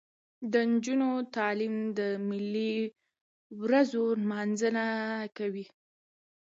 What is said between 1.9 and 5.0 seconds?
د ملي ورځو نمانځنه